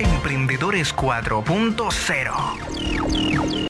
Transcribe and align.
Emprendedores 0.00 0.96
4.0 0.96 3.68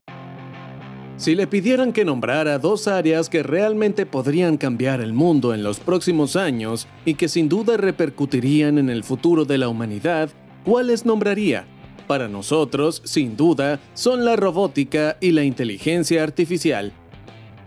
si 1.17 1.35
le 1.35 1.47
pidieran 1.47 1.93
que 1.93 2.07
nombrara 2.07 2.59
dos 2.59 2.89
áreas 2.89 3.29
que 3.29 3.43
realmente 3.43 4.07
podrían 4.07 4.57
cambiar 4.57 5.01
el 5.01 5.13
mundo 5.13 5.53
en 5.53 5.63
los 5.63 5.81
próximos 5.81 6.37
años 6.37 6.87
y 7.05 7.15
que 7.15 7.29
sin 7.29 7.49
duda 7.49 7.77
repercutirían 7.77 8.79
en 8.79 8.89
el 8.89 9.05
futuro 9.05 9.45
de 9.45 9.59
la 9.59 9.69
humanidad, 9.69 10.31
¿cuáles 10.65 11.05
nombraría? 11.05 11.67
Para 12.07 12.27
nosotros, 12.27 13.03
sin 13.05 13.37
duda, 13.37 13.81
son 13.93 14.25
la 14.25 14.37
robótica 14.37 15.19
y 15.21 15.33
la 15.33 15.45
inteligencia 15.45 16.23
artificial. 16.23 16.93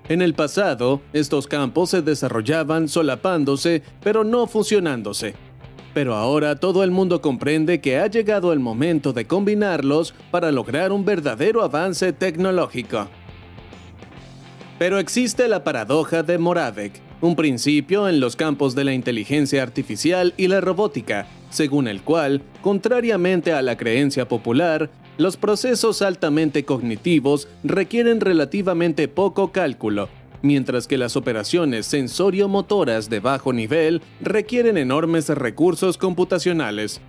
En 0.10 0.22
el 0.22 0.34
pasado, 0.34 1.02
estos 1.14 1.48
campos 1.48 1.92
se 1.92 2.02
desarrollaban 2.02 2.88
solapándose, 2.88 3.84
pero 4.02 4.24
no 4.24 4.48
fusionándose. 4.48 5.36
Pero 5.94 6.16
ahora 6.16 6.56
todo 6.56 6.84
el 6.84 6.92
mundo 6.92 7.22
comprende 7.22 7.80
que 7.80 7.98
ha 8.00 8.08
llegado 8.08 8.52
el 8.52 8.60
momento 8.60 9.14
de 9.14 9.26
combinarlos 9.26 10.14
para 10.32 10.52
lograr 10.52 10.92
un 10.92 11.06
verdadero 11.06 11.62
avance 11.62 12.14
tecnológico. 12.14 13.08
Pero 14.80 14.98
existe 14.98 15.48
la 15.48 15.64
paradoja 15.64 16.24
de 16.24 16.38
Moravec, 16.38 17.00
un 17.22 17.36
principio 17.36 18.10
en 18.10 18.20
los 18.20 18.36
campos 18.36 18.76
de 18.76 18.84
la 18.84 18.94
inteligencia 18.94 19.62
artificial 19.62 20.34
y 20.36 20.48
la 20.48 20.62
robótica, 20.62 21.28
según 21.52 21.88
el 21.88 22.02
cual, 22.02 22.42
contrariamente 22.62 23.54
a 23.54 23.62
la 23.62 23.78
creencia 23.78 24.28
popular, 24.28 24.90
los 25.18 25.38
procesos 25.38 26.02
altamente 26.02 26.66
cognitivos 26.66 27.48
requieren 27.64 28.20
relativamente 28.20 29.08
poco 29.08 29.52
cálculo, 29.52 30.10
mientras 30.44 30.86
que 30.86 31.00
las 31.00 31.16
operaciones 31.16 31.88
sensorio-motoras 31.88 33.10
de 33.10 33.20
bajo 33.20 33.52
nivel 33.52 34.02
requieren 34.22 34.78
enormes 34.78 35.30
recursos 35.30 35.98
computacionales. 35.98 37.02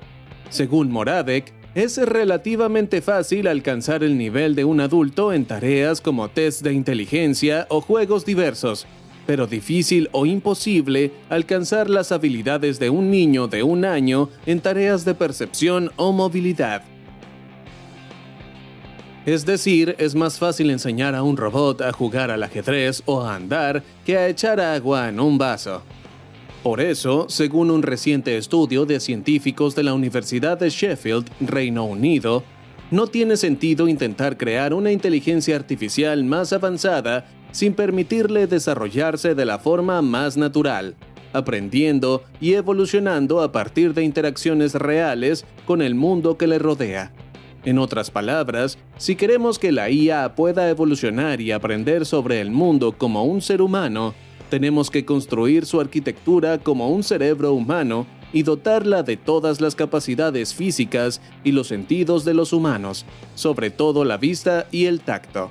Según 0.49 0.91
Moravec, 0.91 1.53
es 1.75 1.99
relativamente 1.99 3.03
fácil 3.03 3.49
alcanzar 3.49 4.05
el 4.05 4.17
nivel 4.17 4.55
de 4.55 4.65
un 4.65 4.81
adulto 4.81 5.33
en 5.33 5.45
tareas 5.45 6.01
como 6.01 6.29
test 6.29 6.63
de 6.63 6.73
inteligencia 6.73 7.67
o 7.69 7.81
juegos 7.81 8.25
diversos, 8.25 8.87
pero 9.27 9.49
difícil 9.49 10.09
o 10.13 10.25
imposible 10.25 11.11
alcanzar 11.29 11.91
las 11.91 12.13
habilidades 12.13 12.79
de 12.79 12.91
un 12.91 13.11
niño 13.11 13.49
de 13.49 13.65
un 13.65 13.85
año 13.85 14.31
en 14.47 14.61
tareas 14.61 15.05
de 15.05 15.15
percepción 15.15 15.91
o 15.97 16.13
movilidad. 16.13 16.94
Es 19.27 19.47
decir, 19.47 19.97
es 19.99 20.15
más 20.15 20.39
fácil 20.39 20.69
enseñar 20.69 21.15
a 21.15 21.23
un 21.23 21.39
robot 21.39 21.81
a 21.81 21.93
jugar 21.93 22.31
al 22.31 22.43
ajedrez 22.43 23.03
o 23.07 23.23
a 23.23 23.35
andar 23.35 23.83
que 24.05 24.19
a 24.19 24.29
echar 24.29 24.61
agua 24.61 25.09
en 25.09 25.19
un 25.19 25.39
vaso. 25.39 25.83
Por 26.63 26.81
eso, 26.81 27.27
según 27.31 27.71
un 27.71 27.83
reciente 27.83 28.37
estudio 28.37 28.85
de 28.85 29.01
científicos 29.01 29.75
de 29.75 29.83
la 29.83 29.95
Universidad 29.95 30.59
de 30.59 30.69
Sheffield, 30.69 31.31
Reino 31.41 31.85
Unido, 31.85 32.43
no 32.91 33.07
tiene 33.07 33.39
sentido 33.39 33.89
intentar 33.89 34.37
crear 34.37 34.75
una 34.75 34.93
inteligencia 34.93 35.57
artificial 35.57 36.23
más 36.25 36.53
avanzada 36.53 37.27
sin 37.51 37.73
permitirle 37.73 38.47
desarrollarse 38.47 39.35
de 39.35 39.47
la 39.47 39.59
forma 39.59 40.03
más 40.03 40.37
natural, 40.37 40.97
aprendiendo 41.33 42.25
y 42.43 42.55
evolucionando 42.55 43.41
a 43.41 43.53
partir 43.53 43.95
de 43.95 44.05
interacciones 44.05 44.75
reales 44.75 45.47
con 45.65 45.81
el 45.81 45.95
mundo 45.95 46.37
que 46.37 46.47
le 46.47 46.59
rodea. 46.59 47.13
En 47.65 47.79
otras 47.79 48.11
palabras, 48.11 48.77
si 48.99 49.17
queremos 49.17 49.59
que 49.59 49.73
la 49.73 49.89
IA 49.89 50.35
pueda 50.35 50.69
evolucionar 50.69 51.41
y 51.41 51.51
aprender 51.51 52.05
sobre 52.05 52.41
el 52.43 52.51
mundo 52.51 52.93
como 52.93 53.25
un 53.25 53.41
ser 53.41 53.63
humano, 53.63 54.15
tenemos 54.51 54.91
que 54.91 55.07
construir 55.07 55.65
su 55.65 55.81
arquitectura 55.81 56.59
como 56.59 56.91
un 56.91 57.03
cerebro 57.03 57.55
humano 57.55 58.07
y 58.35 58.43
dotarla 58.43 59.03
de 59.03 59.17
todas 59.17 59.63
las 59.63 59.75
capacidades 59.75 60.53
físicas 60.53 61.23
y 61.43 61.53
los 61.53 61.69
sentidos 61.69 62.27
de 62.27 62.35
los 62.35 62.53
humanos, 62.53 63.07
sobre 63.35 63.71
todo 63.71 64.05
la 64.05 64.19
vista 64.19 64.67
y 64.71 64.85
el 64.85 65.01
tacto. 65.01 65.51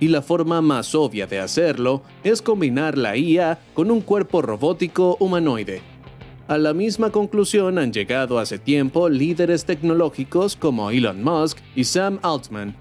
Y 0.00 0.08
la 0.08 0.22
forma 0.22 0.62
más 0.62 0.94
obvia 0.94 1.26
de 1.26 1.40
hacerlo 1.40 2.02
es 2.24 2.40
combinar 2.40 2.96
la 2.96 3.16
IA 3.16 3.58
con 3.74 3.90
un 3.90 4.00
cuerpo 4.00 4.40
robótico 4.40 5.16
humanoide. 5.20 5.95
A 6.48 6.58
la 6.58 6.72
misma 6.72 7.10
conclusión 7.10 7.76
han 7.76 7.92
llegado 7.92 8.38
hace 8.38 8.60
tiempo 8.60 9.08
líderes 9.08 9.64
tecnológicos 9.64 10.54
como 10.54 10.92
Elon 10.92 11.24
Musk 11.24 11.58
y 11.74 11.82
Sam 11.82 12.20
Altman, 12.22 12.76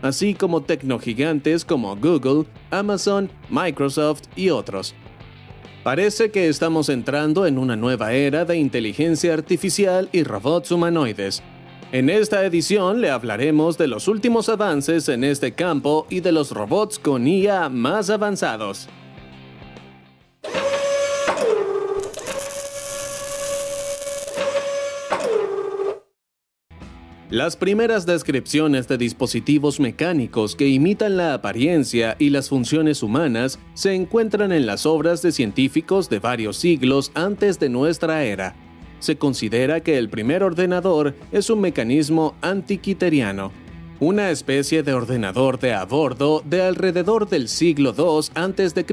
así 0.00 0.34
como 0.34 0.62
tecnogigantes 0.62 1.64
como 1.64 1.96
Google, 1.96 2.44
Amazon, 2.70 3.28
Microsoft 3.48 4.22
y 4.36 4.50
otros. 4.50 4.94
Parece 5.82 6.30
que 6.30 6.46
estamos 6.48 6.88
entrando 6.88 7.46
en 7.46 7.58
una 7.58 7.74
nueva 7.74 8.12
era 8.12 8.44
de 8.44 8.56
inteligencia 8.58 9.34
artificial 9.34 10.08
y 10.12 10.22
robots 10.22 10.70
humanoides. 10.70 11.42
En 11.90 12.10
esta 12.10 12.44
edición 12.44 13.00
le 13.00 13.10
hablaremos 13.10 13.76
de 13.76 13.88
los 13.88 14.06
últimos 14.06 14.48
avances 14.48 15.08
en 15.08 15.24
este 15.24 15.50
campo 15.50 16.06
y 16.10 16.20
de 16.20 16.30
los 16.30 16.52
robots 16.52 17.00
con 17.00 17.26
IA 17.26 17.70
más 17.70 18.08
avanzados. 18.08 18.88
Las 27.30 27.54
primeras 27.54 28.06
descripciones 28.06 28.88
de 28.88 28.98
dispositivos 28.98 29.78
mecánicos 29.78 30.56
que 30.56 30.66
imitan 30.66 31.16
la 31.16 31.32
apariencia 31.32 32.16
y 32.18 32.30
las 32.30 32.48
funciones 32.48 33.04
humanas 33.04 33.60
se 33.72 33.94
encuentran 33.94 34.50
en 34.50 34.66
las 34.66 34.84
obras 34.84 35.22
de 35.22 35.30
científicos 35.30 36.10
de 36.10 36.18
varios 36.18 36.56
siglos 36.56 37.12
antes 37.14 37.60
de 37.60 37.68
nuestra 37.68 38.24
era. 38.24 38.56
Se 38.98 39.16
considera 39.16 39.78
que 39.78 39.96
el 39.96 40.08
primer 40.08 40.42
ordenador 40.42 41.14
es 41.30 41.50
un 41.50 41.60
mecanismo 41.60 42.34
antiquiteriano, 42.42 43.52
una 44.00 44.30
especie 44.30 44.82
de 44.82 44.94
ordenador 44.94 45.58
de 45.58 45.74
a 45.74 45.84
bordo 45.84 46.42
de 46.46 46.62
alrededor 46.62 47.28
del 47.28 47.48
siglo 47.48 47.94
II 47.96 48.30
a.C., 48.34 48.86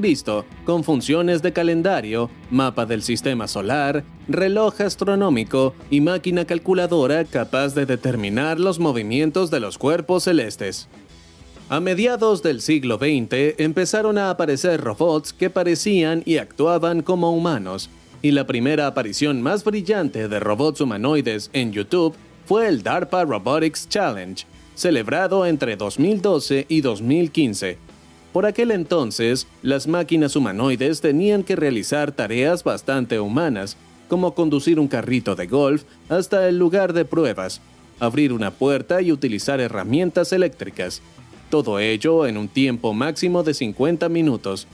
con 0.66 0.84
funciones 0.84 1.40
de 1.40 1.54
calendario, 1.54 2.30
mapa 2.50 2.84
del 2.84 3.02
sistema 3.02 3.48
solar, 3.48 4.04
reloj 4.28 4.82
astronómico 4.82 5.74
y 5.90 6.02
máquina 6.02 6.44
calculadora 6.44 7.24
capaz 7.24 7.74
de 7.74 7.86
determinar 7.86 8.60
los 8.60 8.78
movimientos 8.78 9.50
de 9.50 9.60
los 9.60 9.78
cuerpos 9.78 10.24
celestes. 10.24 10.88
A 11.70 11.80
mediados 11.80 12.42
del 12.42 12.60
siglo 12.60 12.98
XX 12.98 13.58
empezaron 13.58 14.18
a 14.18 14.28
aparecer 14.28 14.82
robots 14.82 15.32
que 15.32 15.48
parecían 15.48 16.22
y 16.26 16.36
actuaban 16.36 17.00
como 17.00 17.32
humanos, 17.32 17.88
y 18.20 18.32
la 18.32 18.46
primera 18.46 18.86
aparición 18.86 19.40
más 19.40 19.64
brillante 19.64 20.28
de 20.28 20.40
robots 20.40 20.82
humanoides 20.82 21.48
en 21.54 21.72
YouTube 21.72 22.14
fue 22.44 22.68
el 22.68 22.82
DARPA 22.82 23.24
Robotics 23.24 23.88
Challenge, 23.88 24.46
celebrado 24.78 25.44
entre 25.44 25.76
2012 25.76 26.66
y 26.68 26.82
2015. 26.82 27.78
Por 28.32 28.46
aquel 28.46 28.70
entonces, 28.70 29.48
las 29.60 29.88
máquinas 29.88 30.36
humanoides 30.36 31.00
tenían 31.00 31.42
que 31.42 31.56
realizar 31.56 32.12
tareas 32.12 32.62
bastante 32.62 33.18
humanas, 33.18 33.76
como 34.06 34.34
conducir 34.34 34.78
un 34.78 34.86
carrito 34.86 35.34
de 35.34 35.48
golf 35.48 35.82
hasta 36.08 36.48
el 36.48 36.58
lugar 36.58 36.92
de 36.92 37.04
pruebas, 37.04 37.60
abrir 37.98 38.32
una 38.32 38.52
puerta 38.52 39.02
y 39.02 39.10
utilizar 39.10 39.60
herramientas 39.60 40.32
eléctricas. 40.32 41.02
Todo 41.50 41.80
ello 41.80 42.26
en 42.26 42.36
un 42.36 42.46
tiempo 42.46 42.94
máximo 42.94 43.42
de 43.42 43.54
50 43.54 44.08
minutos. 44.08 44.68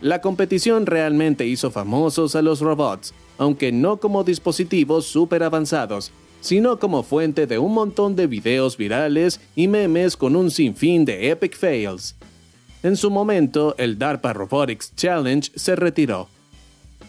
La 0.00 0.20
competición 0.20 0.86
realmente 0.86 1.44
hizo 1.44 1.72
famosos 1.72 2.36
a 2.36 2.42
los 2.42 2.60
robots, 2.60 3.14
aunque 3.36 3.72
no 3.72 3.96
como 3.96 4.22
dispositivos 4.22 5.06
súper 5.06 5.42
avanzados, 5.42 6.12
sino 6.44 6.78
como 6.78 7.02
fuente 7.02 7.46
de 7.46 7.58
un 7.58 7.72
montón 7.72 8.16
de 8.16 8.26
videos 8.26 8.76
virales 8.76 9.40
y 9.56 9.66
memes 9.66 10.14
con 10.14 10.36
un 10.36 10.50
sinfín 10.50 11.06
de 11.06 11.30
epic 11.30 11.56
fails. 11.56 12.16
En 12.82 12.98
su 12.98 13.10
momento, 13.10 13.74
el 13.78 13.98
DARPA 13.98 14.34
Robotics 14.34 14.94
Challenge 14.94 15.50
se 15.54 15.74
retiró. 15.74 16.28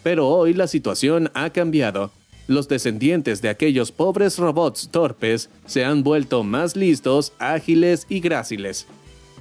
Pero 0.03 0.29
hoy 0.29 0.53
la 0.53 0.67
situación 0.67 1.31
ha 1.33 1.49
cambiado. 1.49 2.11
Los 2.47 2.69
descendientes 2.69 3.41
de 3.41 3.49
aquellos 3.49 3.91
pobres 3.91 4.37
robots 4.37 4.87
torpes 4.89 5.49
se 5.65 5.83
han 5.83 6.01
vuelto 6.01 6.43
más 6.43 6.77
listos, 6.77 7.33
ágiles 7.37 8.05
y 8.07 8.21
gráciles. 8.21 8.87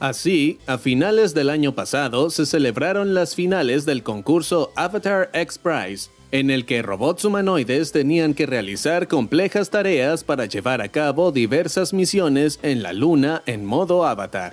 Así, 0.00 0.58
a 0.66 0.76
finales 0.76 1.34
del 1.34 1.50
año 1.50 1.72
pasado 1.76 2.30
se 2.30 2.46
celebraron 2.46 3.14
las 3.14 3.36
finales 3.36 3.86
del 3.86 4.02
concurso 4.02 4.72
Avatar 4.74 5.30
X 5.34 5.56
Prize, 5.56 6.10
en 6.34 6.50
el 6.50 6.64
que 6.64 6.82
robots 6.82 7.25
humanoides 7.25 7.92
tenían 7.92 8.34
que 8.34 8.44
realizar 8.44 9.06
complejas 9.06 9.70
tareas 9.70 10.25
para 10.25 10.46
llevar 10.46 10.81
a 10.81 10.88
cabo 10.88 11.31
diversas 11.31 11.92
misiones 11.92 12.58
en 12.64 12.82
la 12.82 12.92
Luna 12.92 13.44
en 13.46 13.64
modo 13.64 14.04
avatar. 14.04 14.52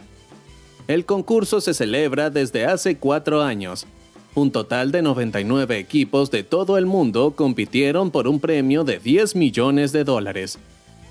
El 0.87 1.05
concurso 1.05 1.59
se 1.59 1.73
celebra 1.73 2.29
desde 2.29 2.65
hace 2.65 2.97
cuatro 2.97 3.41
años. 3.41 3.87
Un 4.35 4.51
total 4.51 4.91
de 4.91 5.01
99 5.01 5.79
equipos 5.79 6.29
de 6.29 6.43
todo 6.43 6.77
el 6.77 6.85
mundo 6.85 7.33
compitieron 7.35 8.11
por 8.11 8.27
un 8.27 8.39
premio 8.39 8.83
de 8.83 8.99
10 8.99 9.35
millones 9.35 9.91
de 9.91 10.03
dólares. 10.03 10.59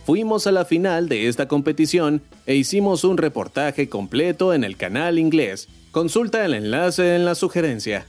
Fuimos 0.07 0.47
a 0.47 0.53
la 0.53 0.65
final 0.65 1.09
de 1.09 1.27
esta 1.27 1.49
competición 1.49 2.23
e 2.47 2.55
hicimos 2.55 3.03
un 3.03 3.17
reportaje 3.17 3.89
completo 3.89 4.55
en 4.55 4.63
el 4.63 4.77
canal 4.77 5.19
inglés. 5.19 5.69
Consulta 5.91 6.45
el 6.45 6.55
enlace 6.55 7.17
en 7.17 7.25
la 7.25 7.35
sugerencia. 7.35 8.07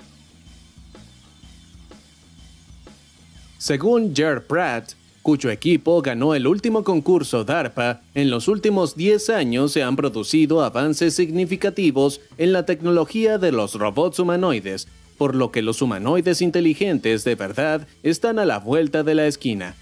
Según 3.61 4.15
Jer 4.15 4.41
Pratt, 4.41 4.93
cuyo 5.21 5.51
equipo 5.51 6.01
ganó 6.01 6.33
el 6.33 6.47
último 6.47 6.83
concurso 6.83 7.43
DARPA, 7.43 8.01
en 8.15 8.31
los 8.31 8.47
últimos 8.47 8.95
10 8.95 9.29
años 9.29 9.71
se 9.71 9.83
han 9.83 9.95
producido 9.95 10.63
avances 10.63 11.13
significativos 11.13 12.21
en 12.39 12.53
la 12.53 12.65
tecnología 12.65 13.37
de 13.37 13.51
los 13.51 13.75
robots 13.75 14.17
humanoides, 14.17 14.87
por 15.19 15.35
lo 15.35 15.51
que 15.51 15.61
los 15.61 15.83
humanoides 15.83 16.41
inteligentes 16.41 17.23
de 17.23 17.35
verdad 17.35 17.87
están 18.01 18.39
a 18.39 18.45
la 18.45 18.57
vuelta 18.57 19.03
de 19.03 19.13
la 19.13 19.27
esquina. 19.27 19.75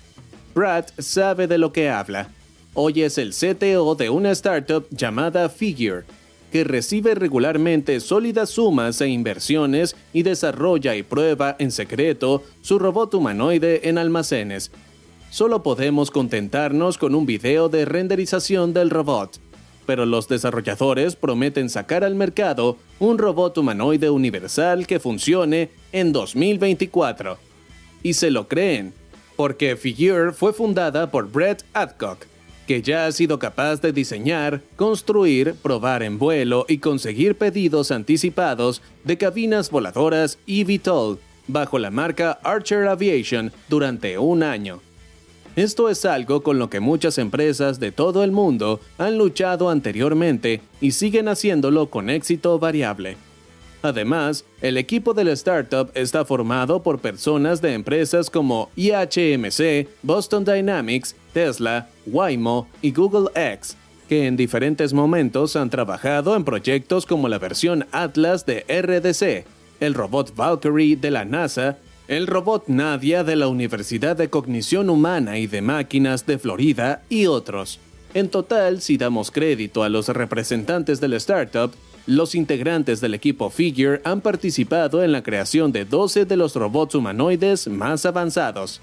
Brad 0.53 0.87
sabe 0.97 1.47
de 1.47 1.57
lo 1.57 1.71
que 1.71 1.89
habla. 1.89 2.27
Hoy 2.73 3.03
es 3.03 3.17
el 3.17 3.31
CTO 3.31 3.95
de 3.95 4.09
una 4.09 4.31
startup 4.31 4.87
llamada 4.91 5.47
Figure, 5.47 6.03
que 6.51 6.63
recibe 6.63 7.15
regularmente 7.15 7.99
sólidas 7.99 8.49
sumas 8.49 8.99
e 9.01 9.07
inversiones 9.07 9.95
y 10.13 10.23
desarrolla 10.23 10.95
y 10.95 11.03
prueba 11.03 11.55
en 11.59 11.71
secreto 11.71 12.43
su 12.61 12.79
robot 12.79 13.13
humanoide 13.13 13.87
en 13.89 13.97
almacenes. 13.97 14.71
Solo 15.29 15.61
podemos 15.61 16.09
contentarnos 16.09 16.97
con 16.97 17.13
un 17.13 17.25
video 17.25 17.69
de 17.69 17.85
renderización 17.85 18.73
del 18.73 18.89
robot, 18.89 19.39
pero 19.85 20.05
los 20.05 20.27
desarrolladores 20.27 21.15
prometen 21.15 21.69
sacar 21.69 22.03
al 22.03 22.15
mercado 22.15 22.77
un 22.99 23.17
robot 23.17 23.57
humanoide 23.57 24.09
universal 24.09 24.87
que 24.87 24.99
funcione 24.99 25.69
en 25.91 26.11
2024. 26.11 27.37
Y 28.01 28.13
se 28.13 28.31
lo 28.31 28.47
creen, 28.47 28.93
porque 29.35 29.75
Figure 29.75 30.31
fue 30.31 30.53
fundada 30.53 31.11
por 31.11 31.31
Brett 31.31 31.63
Adcock, 31.73 32.25
que 32.69 32.83
ya 32.83 33.07
ha 33.07 33.11
sido 33.11 33.39
capaz 33.39 33.81
de 33.81 33.91
diseñar, 33.91 34.61
construir, 34.75 35.55
probar 35.55 36.03
en 36.03 36.19
vuelo 36.19 36.67
y 36.69 36.77
conseguir 36.77 37.35
pedidos 37.35 37.89
anticipados 37.89 38.83
de 39.03 39.17
cabinas 39.17 39.71
voladoras 39.71 40.37
eVTOL 40.45 41.17
bajo 41.47 41.79
la 41.79 41.89
marca 41.89 42.37
Archer 42.43 42.87
Aviation 42.87 43.51
durante 43.69 44.19
un 44.19 44.43
año. 44.43 44.81
Esto 45.55 45.89
es 45.89 46.05
algo 46.05 46.43
con 46.43 46.59
lo 46.59 46.69
que 46.69 46.79
muchas 46.79 47.17
empresas 47.17 47.79
de 47.79 47.91
todo 47.91 48.23
el 48.23 48.31
mundo 48.31 48.79
han 48.99 49.17
luchado 49.17 49.71
anteriormente 49.71 50.61
y 50.79 50.91
siguen 50.91 51.27
haciéndolo 51.27 51.89
con 51.89 52.11
éxito 52.11 52.59
variable. 52.59 53.17
Además, 53.81 54.43
el 54.61 54.77
equipo 54.77 55.13
de 55.13 55.23
la 55.23 55.31
startup 55.31 55.89
está 55.93 56.25
formado 56.25 56.83
por 56.83 56.99
personas 56.99 57.61
de 57.61 57.73
empresas 57.73 58.29
como 58.29 58.69
IHMC, 58.75 59.87
Boston 60.03 60.43
Dynamics, 60.43 61.15
Tesla, 61.33 61.87
Waymo 62.05 62.67
y 62.81 62.91
Google 62.91 63.29
X, 63.35 63.77
que 64.09 64.27
en 64.27 64.35
diferentes 64.35 64.91
momentos 64.91 65.55
han 65.55 65.69
trabajado 65.69 66.35
en 66.35 66.43
proyectos 66.43 67.05
como 67.05 67.29
la 67.29 67.39
versión 67.39 67.85
Atlas 67.91 68.45
de 68.45 68.65
RDC, 68.67 69.45
el 69.79 69.93
robot 69.93 70.35
Valkyrie 70.35 70.97
de 70.97 71.11
la 71.11 71.23
NASA, 71.23 71.77
el 72.09 72.27
robot 72.27 72.67
Nadia 72.67 73.23
de 73.23 73.37
la 73.37 73.47
Universidad 73.47 74.17
de 74.17 74.29
Cognición 74.29 74.89
Humana 74.89 75.37
y 75.37 75.47
de 75.47 75.61
Máquinas 75.61 76.25
de 76.25 76.37
Florida 76.37 77.03
y 77.07 77.27
otros. 77.27 77.79
En 78.15 78.29
total, 78.29 78.81
si 78.81 78.97
damos 78.97 79.29
crédito 79.29 79.83
a 79.83 79.89
los 79.89 80.09
representantes 80.09 80.99
de 80.99 81.07
la 81.07 81.17
startup, 81.17 81.71
los 82.05 82.35
integrantes 82.35 83.01
del 83.01 83.13
equipo 83.13 83.49
Figure 83.49 84.01
han 84.03 84.21
participado 84.21 85.03
en 85.03 85.11
la 85.11 85.23
creación 85.23 85.71
de 85.71 85.85
12 85.85 86.25
de 86.25 86.37
los 86.37 86.55
robots 86.55 86.95
humanoides 86.95 87.67
más 87.67 88.05
avanzados. 88.05 88.81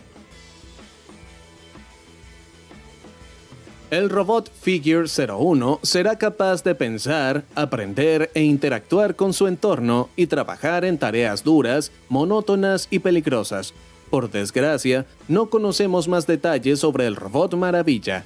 El 3.88 4.10
robot 4.10 4.50
Figure 4.62 5.06
01 5.06 5.78
será 5.82 6.18
capaz 6.18 6.64
de 6.64 6.74
pensar, 6.74 7.44
aprender 7.54 8.32
e 8.34 8.42
interactuar 8.42 9.14
con 9.14 9.32
su 9.32 9.46
entorno 9.46 10.08
y 10.16 10.26
trabajar 10.26 10.84
en 10.84 10.98
tareas 10.98 11.44
duras, 11.44 11.92
monótonas 12.08 12.88
y 12.90 12.98
peligrosas. 12.98 13.74
Por 14.10 14.28
desgracia, 14.28 15.06
no 15.28 15.50
conocemos 15.50 16.08
más 16.08 16.26
detalles 16.26 16.80
sobre 16.80 17.06
el 17.06 17.14
robot 17.14 17.54
maravilla. 17.54 18.24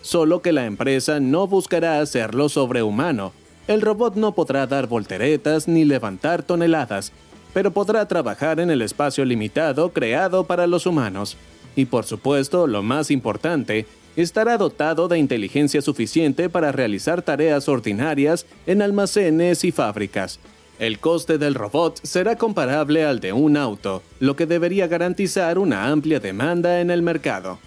Solo 0.00 0.42
que 0.42 0.52
la 0.52 0.66
empresa 0.66 1.18
no 1.18 1.48
buscará 1.48 2.00
hacerlo 2.00 2.48
sobrehumano, 2.48 3.32
el 3.70 3.82
robot 3.82 4.16
no 4.16 4.34
podrá 4.34 4.66
dar 4.66 4.88
volteretas 4.88 5.68
ni 5.68 5.84
levantar 5.84 6.42
toneladas, 6.42 7.12
pero 7.54 7.70
podrá 7.70 8.08
trabajar 8.08 8.58
en 8.58 8.68
el 8.68 8.82
espacio 8.82 9.24
limitado 9.24 9.92
creado 9.92 10.42
para 10.42 10.66
los 10.66 10.86
humanos. 10.86 11.36
Y 11.76 11.84
por 11.84 12.04
supuesto, 12.04 12.66
lo 12.66 12.82
más 12.82 13.12
importante, 13.12 13.86
estará 14.16 14.58
dotado 14.58 15.06
de 15.06 15.20
inteligencia 15.20 15.82
suficiente 15.82 16.48
para 16.48 16.72
realizar 16.72 17.22
tareas 17.22 17.68
ordinarias 17.68 18.44
en 18.66 18.82
almacenes 18.82 19.62
y 19.62 19.70
fábricas. 19.70 20.40
El 20.80 20.98
coste 20.98 21.38
del 21.38 21.54
robot 21.54 22.00
será 22.02 22.36
comparable 22.36 23.04
al 23.04 23.20
de 23.20 23.32
un 23.32 23.56
auto, 23.56 24.02
lo 24.18 24.34
que 24.34 24.46
debería 24.46 24.88
garantizar 24.88 25.58
una 25.58 25.86
amplia 25.86 26.18
demanda 26.18 26.80
en 26.80 26.90
el 26.90 27.02
mercado. 27.02 27.60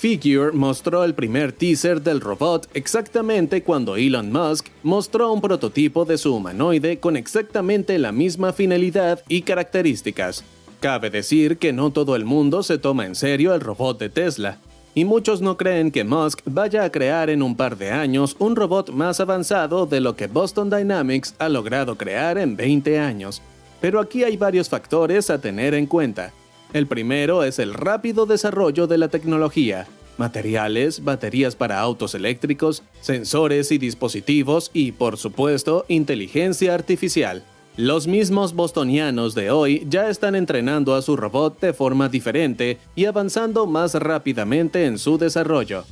Figure 0.00 0.52
mostró 0.52 1.04
el 1.04 1.12
primer 1.14 1.52
teaser 1.52 2.00
del 2.00 2.22
robot 2.22 2.70
exactamente 2.72 3.62
cuando 3.62 3.96
Elon 3.96 4.32
Musk 4.32 4.68
mostró 4.82 5.30
un 5.30 5.42
prototipo 5.42 6.06
de 6.06 6.16
su 6.16 6.34
humanoide 6.34 6.98
con 6.98 7.18
exactamente 7.18 7.98
la 7.98 8.10
misma 8.10 8.54
finalidad 8.54 9.22
y 9.28 9.42
características. 9.42 10.42
Cabe 10.80 11.10
decir 11.10 11.58
que 11.58 11.74
no 11.74 11.90
todo 11.90 12.16
el 12.16 12.24
mundo 12.24 12.62
se 12.62 12.78
toma 12.78 13.04
en 13.04 13.14
serio 13.14 13.52
el 13.52 13.60
robot 13.60 13.98
de 13.98 14.08
Tesla, 14.08 14.56
y 14.94 15.04
muchos 15.04 15.42
no 15.42 15.58
creen 15.58 15.90
que 15.90 16.04
Musk 16.04 16.40
vaya 16.46 16.84
a 16.84 16.90
crear 16.90 17.28
en 17.28 17.42
un 17.42 17.54
par 17.54 17.76
de 17.76 17.90
años 17.90 18.36
un 18.38 18.56
robot 18.56 18.92
más 18.92 19.20
avanzado 19.20 19.84
de 19.84 20.00
lo 20.00 20.16
que 20.16 20.28
Boston 20.28 20.70
Dynamics 20.70 21.34
ha 21.38 21.50
logrado 21.50 21.98
crear 21.98 22.38
en 22.38 22.56
20 22.56 22.98
años. 22.98 23.42
Pero 23.82 24.00
aquí 24.00 24.24
hay 24.24 24.38
varios 24.38 24.70
factores 24.70 25.28
a 25.28 25.38
tener 25.42 25.74
en 25.74 25.84
cuenta. 25.84 26.32
El 26.72 26.86
primero 26.86 27.42
es 27.42 27.58
el 27.58 27.74
rápido 27.74 28.26
desarrollo 28.26 28.86
de 28.86 28.96
la 28.96 29.08
tecnología, 29.08 29.88
materiales, 30.18 31.02
baterías 31.02 31.56
para 31.56 31.80
autos 31.80 32.14
eléctricos, 32.14 32.84
sensores 33.00 33.72
y 33.72 33.78
dispositivos 33.78 34.70
y, 34.72 34.92
por 34.92 35.16
supuesto, 35.16 35.84
inteligencia 35.88 36.74
artificial. 36.74 37.42
Los 37.76 38.06
mismos 38.06 38.54
bostonianos 38.54 39.34
de 39.34 39.50
hoy 39.50 39.84
ya 39.88 40.10
están 40.10 40.36
entrenando 40.36 40.94
a 40.94 41.02
su 41.02 41.16
robot 41.16 41.58
de 41.60 41.72
forma 41.72 42.08
diferente 42.08 42.78
y 42.94 43.06
avanzando 43.06 43.66
más 43.66 43.94
rápidamente 43.94 44.84
en 44.84 44.98
su 44.98 45.18
desarrollo. 45.18 45.84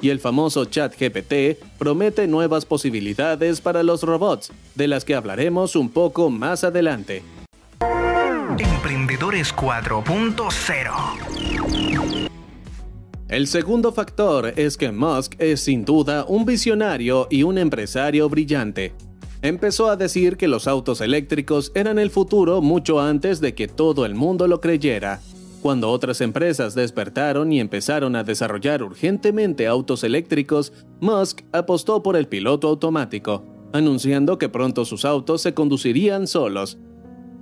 Y 0.00 0.08
el 0.08 0.18
famoso 0.18 0.64
chat 0.64 0.94
GPT 0.98 1.62
promete 1.78 2.26
nuevas 2.26 2.64
posibilidades 2.64 3.60
para 3.60 3.84
los 3.84 4.02
robots, 4.02 4.50
de 4.74 4.88
las 4.88 5.04
que 5.04 5.14
hablaremos 5.14 5.76
un 5.76 5.90
poco 5.90 6.28
más 6.30 6.64
adelante. 6.64 7.22
Emprendedores 8.58 9.54
4.0 9.54 12.30
el 13.26 13.46
segundo 13.48 13.90
factor 13.90 14.52
es 14.54 14.76
que 14.76 14.92
Musk 14.92 15.34
es 15.40 15.60
sin 15.60 15.84
duda 15.84 16.24
un 16.28 16.44
visionario 16.44 17.26
y 17.30 17.42
un 17.42 17.58
empresario 17.58 18.28
brillante. 18.28 18.94
Empezó 19.42 19.88
a 19.88 19.96
decir 19.96 20.36
que 20.36 20.46
los 20.46 20.68
autos 20.68 21.00
eléctricos 21.00 21.72
eran 21.74 21.98
el 21.98 22.10
futuro 22.10 22.60
mucho 22.60 23.00
antes 23.00 23.40
de 23.40 23.54
que 23.54 23.66
todo 23.66 24.06
el 24.06 24.14
mundo 24.14 24.46
lo 24.46 24.60
creyera. 24.60 25.20
Cuando 25.62 25.90
otras 25.90 26.20
empresas 26.20 26.76
despertaron 26.76 27.50
y 27.50 27.58
empezaron 27.58 28.14
a 28.14 28.22
desarrollar 28.22 28.84
urgentemente 28.84 29.66
autos 29.66 30.04
eléctricos, 30.04 30.72
Musk 31.00 31.40
apostó 31.50 32.04
por 32.04 32.16
el 32.16 32.28
piloto 32.28 32.68
automático, 32.68 33.44
anunciando 33.72 34.38
que 34.38 34.48
pronto 34.48 34.84
sus 34.84 35.04
autos 35.04 35.42
se 35.42 35.54
conducirían 35.54 36.28
solos. 36.28 36.78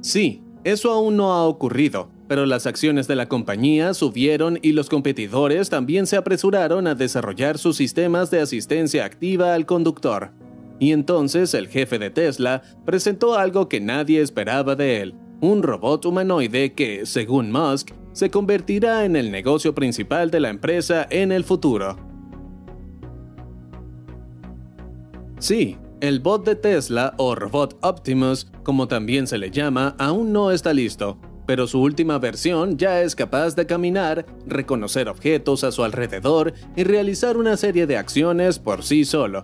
Sí, 0.00 0.41
eso 0.64 0.92
aún 0.92 1.16
no 1.16 1.32
ha 1.32 1.44
ocurrido, 1.44 2.08
pero 2.28 2.46
las 2.46 2.66
acciones 2.66 3.08
de 3.08 3.16
la 3.16 3.28
compañía 3.28 3.94
subieron 3.94 4.58
y 4.62 4.72
los 4.72 4.88
competidores 4.88 5.70
también 5.70 6.06
se 6.06 6.16
apresuraron 6.16 6.86
a 6.86 6.94
desarrollar 6.94 7.58
sus 7.58 7.76
sistemas 7.76 8.30
de 8.30 8.40
asistencia 8.40 9.04
activa 9.04 9.54
al 9.54 9.66
conductor. 9.66 10.30
Y 10.78 10.92
entonces 10.92 11.54
el 11.54 11.68
jefe 11.68 11.98
de 11.98 12.10
Tesla 12.10 12.62
presentó 12.84 13.34
algo 13.34 13.68
que 13.68 13.80
nadie 13.80 14.20
esperaba 14.20 14.76
de 14.76 15.00
él, 15.00 15.14
un 15.40 15.62
robot 15.62 16.04
humanoide 16.06 16.72
que, 16.72 17.06
según 17.06 17.50
Musk, 17.50 17.90
se 18.12 18.30
convertirá 18.30 19.04
en 19.04 19.16
el 19.16 19.30
negocio 19.30 19.74
principal 19.74 20.30
de 20.30 20.40
la 20.40 20.50
empresa 20.50 21.06
en 21.10 21.32
el 21.32 21.44
futuro. 21.44 21.96
Sí, 25.38 25.76
el 26.02 26.18
bot 26.18 26.44
de 26.44 26.56
Tesla 26.56 27.14
o 27.16 27.36
robot 27.36 27.78
Optimus, 27.80 28.48
como 28.64 28.88
también 28.88 29.28
se 29.28 29.38
le 29.38 29.52
llama, 29.52 29.94
aún 30.00 30.32
no 30.32 30.50
está 30.50 30.74
listo, 30.74 31.16
pero 31.46 31.68
su 31.68 31.80
última 31.80 32.18
versión 32.18 32.76
ya 32.76 33.02
es 33.02 33.14
capaz 33.14 33.54
de 33.54 33.66
caminar, 33.66 34.26
reconocer 34.44 35.08
objetos 35.08 35.62
a 35.62 35.70
su 35.70 35.84
alrededor 35.84 36.54
y 36.74 36.82
realizar 36.82 37.36
una 37.36 37.56
serie 37.56 37.86
de 37.86 37.98
acciones 37.98 38.58
por 38.58 38.82
sí 38.82 39.04
solo. 39.04 39.42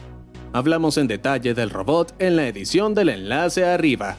Hablamos 0.53 0.99
en 0.99 1.07
detalle 1.07 1.55
del 1.55 1.71
robot 1.71 2.13
en 2.19 2.35
la 2.35 2.49
edición 2.49 2.93
del 2.93 3.11
enlace 3.11 3.65
arriba. 3.65 4.17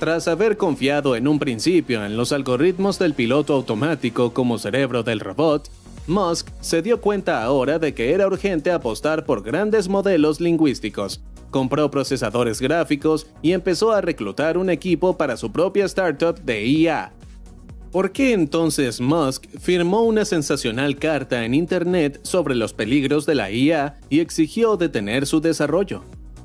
Tras 0.00 0.26
haber 0.26 0.56
confiado 0.56 1.14
en 1.14 1.28
un 1.28 1.38
principio 1.38 2.04
en 2.04 2.16
los 2.16 2.32
algoritmos 2.32 2.98
del 2.98 3.14
piloto 3.14 3.54
automático 3.54 4.34
como 4.34 4.58
cerebro 4.58 5.04
del 5.04 5.20
robot, 5.20 5.70
Musk 6.08 6.48
se 6.60 6.82
dio 6.82 7.00
cuenta 7.00 7.44
ahora 7.44 7.78
de 7.78 7.94
que 7.94 8.14
era 8.14 8.26
urgente 8.26 8.72
apostar 8.72 9.24
por 9.24 9.44
grandes 9.44 9.88
modelos 9.88 10.40
lingüísticos, 10.40 11.20
compró 11.50 11.90
procesadores 11.90 12.60
gráficos 12.60 13.26
y 13.42 13.52
empezó 13.52 13.92
a 13.92 14.00
reclutar 14.00 14.58
un 14.58 14.70
equipo 14.70 15.16
para 15.16 15.36
su 15.36 15.52
propia 15.52 15.84
startup 15.86 16.38
de 16.40 16.66
IA. 16.66 17.12
¿Por 17.90 18.12
qué 18.12 18.34
entonces 18.34 19.00
Musk 19.00 19.46
firmó 19.58 20.02
una 20.02 20.26
sensacional 20.26 20.96
carta 20.96 21.44
en 21.46 21.54
Internet 21.54 22.20
sobre 22.22 22.54
los 22.54 22.74
peligros 22.74 23.24
de 23.24 23.34
la 23.34 23.50
IA 23.50 23.98
y 24.10 24.20
exigió 24.20 24.76
detener 24.76 25.26
su 25.26 25.40
desarrollo? 25.40 26.04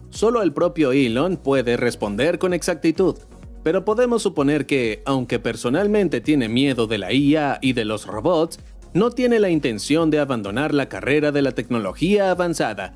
Solo 0.10 0.41
el 0.41 0.53
propio 0.53 0.93
Elon 0.93 1.36
puede 1.36 1.75
responder 1.75 2.39
con 2.39 2.53
exactitud, 2.53 3.17
pero 3.63 3.83
podemos 3.83 4.22
suponer 4.22 4.65
que, 4.65 5.01
aunque 5.05 5.39
personalmente 5.39 6.22
tiene 6.22 6.48
miedo 6.48 6.88
de 6.88 6.98
la 6.98 7.12
IA 7.12 7.60
y 7.62 7.74
de 7.74 7.83
los 7.83 8.05
robots, 8.05 8.60
no 8.93 9.10
tiene 9.10 9.39
la 9.39 9.50
intención 9.50 10.12
de 10.12 10.19
abandonar 10.19 10.74
la 10.74 10.88
carrera 10.88 11.31
de 11.31 11.41
la 11.41 11.51
tecnología 11.51 12.31
avanzada. 12.31 12.93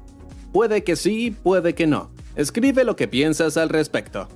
Puede 0.57 0.83
que 0.83 0.95
sí, 0.95 1.35
puede 1.43 1.75
que 1.75 1.85
no. 1.85 2.09
Escribe 2.35 2.83
lo 2.83 2.95
que 2.95 3.07
piensas 3.07 3.57
al 3.57 3.69
respecto. 3.69 4.27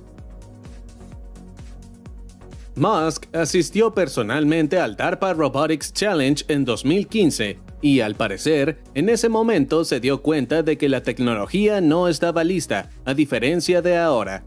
Musk 2.76 3.26
asistió 3.34 3.92
personalmente 3.92 4.78
al 4.78 4.94
DARPA 4.94 5.34
Robotics 5.34 5.92
Challenge 5.92 6.44
en 6.46 6.64
2015 6.64 7.58
y 7.80 7.98
al 7.98 8.14
parecer, 8.14 8.84
en 8.94 9.08
ese 9.08 9.28
momento 9.28 9.84
se 9.84 9.98
dio 9.98 10.22
cuenta 10.22 10.62
de 10.62 10.78
que 10.78 10.88
la 10.88 11.02
tecnología 11.02 11.80
no 11.80 12.06
estaba 12.06 12.44
lista, 12.44 12.88
a 13.04 13.14
diferencia 13.14 13.82
de 13.82 13.98
ahora. 13.98 14.44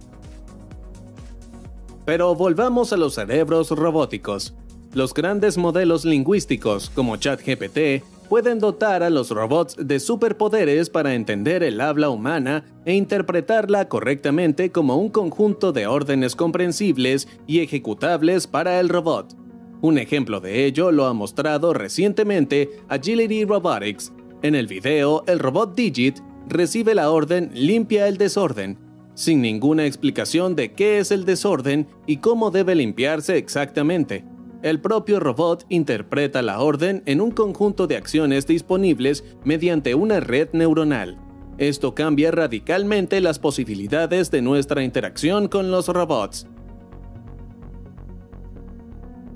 Pero 2.05 2.36
volvamos 2.36 2.94
a 2.94 2.98
los 2.98 3.15
cerebros 3.15 3.72
robóticos. 3.72 4.55
Los 4.94 5.13
grandes 5.13 5.58
modelos 5.58 6.05
lingüísticos, 6.05 6.89
como 6.89 7.17
ChatGPT, 7.17 8.01
pueden 8.27 8.60
dotar 8.60 9.03
a 9.03 9.10
los 9.10 9.29
robots 9.29 9.75
de 9.79 10.00
superpoderes 10.00 10.89
para 10.89 11.13
entender 11.13 11.63
el 11.63 11.79
habla 11.82 12.10
humana 12.10 12.65
e 12.86 12.94
interpretarla 12.94 13.88
correctamente 13.88 14.72
como 14.72 14.98
un 14.98 15.10
conjunto 15.10 15.72
de 15.72 15.88
órdenes 15.88 16.36
comprensibles 16.36 17.27
y 17.48 17.60
ejecutables 17.60 18.48
para 18.48 18.79
el 18.79 18.89
robot. 18.89 19.36
Un 19.82 19.98
ejemplo 19.98 20.39
de 20.39 20.65
ello 20.65 20.91
lo 20.91 21.05
ha 21.05 21.13
mostrado 21.13 21.74
recientemente 21.74 22.70
Agility 22.89 23.46
Robotics. 23.46 24.12
En 24.41 24.55
el 24.55 24.67
video, 24.67 25.24
el 25.27 25.39
robot 25.39 25.75
Digit 25.75 26.20
recibe 26.48 26.96
la 26.96 27.10
orden 27.12 27.51
limpia 27.53 28.08
el 28.08 28.17
desorden, 28.17 28.77
sin 29.13 29.41
ninguna 29.41 29.86
explicación 29.86 30.55
de 30.55 30.74
qué 30.74 31.00
es 31.00 31.12
el 31.12 31.25
desorden 31.25 31.88
y 32.05 32.17
cómo 32.17 32.51
debe 32.51 32.75
limpiarse 32.75 33.38
exactamente 33.38 34.24
el 34.65 34.79
propio 34.79 35.19
robot 35.19 35.63
interpreta 35.69 36.41
la 36.41 36.60
orden 36.60 37.03
en 37.05 37.22
un 37.22 37.29
conjunto 37.29 37.86
de 37.86 37.98
acciones 37.98 38.48
disponibles 38.48 39.24
mediante 39.43 39.93
una 39.93 40.19
red 40.19 40.50
neuronal. 40.53 41.19
Esto 41.60 41.93
cambia 41.93 42.31
radicalmente 42.31 43.22
las 43.22 43.38
posibilidades 43.38 44.31
de 44.31 44.41
nuestra 44.41 44.84
interacción 44.84 45.50
con 45.50 45.69
los 45.69 45.88
robots. 45.88 46.48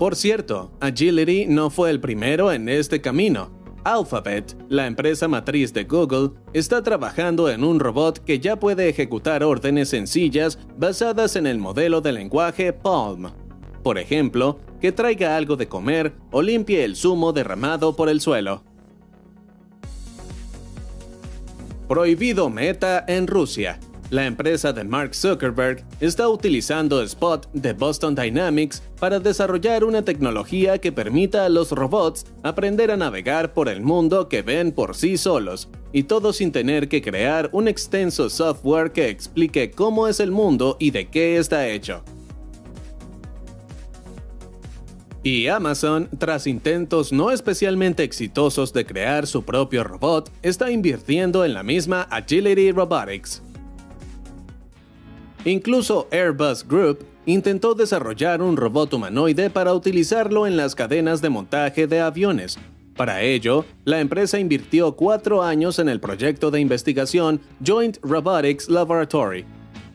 Por 0.00 0.16
cierto, 0.16 0.72
Agility 0.80 1.46
no 1.46 1.70
fue 1.70 1.90
el 1.90 2.00
primero 2.00 2.50
en 2.50 2.68
este 2.68 3.00
camino. 3.00 3.52
Alphabet, 3.84 4.56
la 4.68 4.88
empresa 4.88 5.28
matriz 5.28 5.72
de 5.72 5.84
Google, 5.84 6.32
está 6.54 6.82
trabajando 6.82 7.48
en 7.48 7.62
un 7.62 7.78
robot 7.78 8.18
que 8.18 8.40
ya 8.40 8.58
puede 8.58 8.88
ejecutar 8.88 9.44
órdenes 9.44 9.90
sencillas 9.90 10.58
basadas 10.76 11.36
en 11.36 11.46
el 11.46 11.58
modelo 11.58 12.00
de 12.00 12.10
lenguaje 12.10 12.72
Palm. 12.72 13.30
Por 13.82 13.98
ejemplo, 13.98 14.58
que 14.80 14.92
traiga 14.92 15.36
algo 15.36 15.56
de 15.56 15.68
comer 15.68 16.12
o 16.30 16.42
limpie 16.42 16.84
el 16.84 16.96
zumo 16.96 17.32
derramado 17.32 17.96
por 17.96 18.08
el 18.08 18.20
suelo. 18.20 18.62
Prohibido 21.88 22.50
Meta 22.50 23.04
en 23.08 23.26
Rusia. 23.26 23.80
La 24.10 24.26
empresa 24.26 24.72
de 24.72 24.82
Mark 24.82 25.14
Zuckerberg 25.14 25.84
está 26.00 26.28
utilizando 26.28 27.00
Spot 27.00 27.48
de 27.52 27.72
Boston 27.72 28.16
Dynamics 28.16 28.82
para 28.98 29.20
desarrollar 29.20 29.84
una 29.84 30.04
tecnología 30.04 30.78
que 30.78 30.90
permita 30.90 31.44
a 31.44 31.48
los 31.48 31.70
robots 31.70 32.26
aprender 32.42 32.90
a 32.90 32.96
navegar 32.96 33.54
por 33.54 33.68
el 33.68 33.82
mundo 33.82 34.28
que 34.28 34.42
ven 34.42 34.72
por 34.72 34.96
sí 34.96 35.16
solos, 35.16 35.68
y 35.92 36.04
todo 36.04 36.32
sin 36.32 36.50
tener 36.50 36.88
que 36.88 37.02
crear 37.02 37.50
un 37.52 37.68
extenso 37.68 38.28
software 38.30 38.90
que 38.90 39.08
explique 39.08 39.70
cómo 39.70 40.08
es 40.08 40.18
el 40.18 40.32
mundo 40.32 40.76
y 40.80 40.90
de 40.90 41.08
qué 41.08 41.38
está 41.38 41.68
hecho. 41.68 42.02
Y 45.22 45.48
Amazon, 45.48 46.08
tras 46.18 46.46
intentos 46.46 47.12
no 47.12 47.30
especialmente 47.30 48.02
exitosos 48.02 48.72
de 48.72 48.86
crear 48.86 49.26
su 49.26 49.42
propio 49.42 49.84
robot, 49.84 50.30
está 50.42 50.70
invirtiendo 50.70 51.44
en 51.44 51.52
la 51.52 51.62
misma 51.62 52.02
Agility 52.10 52.72
Robotics. 52.72 53.42
Incluso 55.44 56.08
Airbus 56.10 56.66
Group 56.66 57.04
intentó 57.26 57.74
desarrollar 57.74 58.40
un 58.40 58.56
robot 58.56 58.94
humanoide 58.94 59.50
para 59.50 59.74
utilizarlo 59.74 60.46
en 60.46 60.56
las 60.56 60.74
cadenas 60.74 61.20
de 61.20 61.28
montaje 61.28 61.86
de 61.86 62.00
aviones. 62.00 62.58
Para 62.96 63.22
ello, 63.22 63.66
la 63.84 64.00
empresa 64.00 64.38
invirtió 64.38 64.96
cuatro 64.96 65.42
años 65.42 65.78
en 65.78 65.90
el 65.90 66.00
proyecto 66.00 66.50
de 66.50 66.60
investigación 66.60 67.40
Joint 67.64 67.98
Robotics 68.02 68.68
Laboratory, 68.68 69.44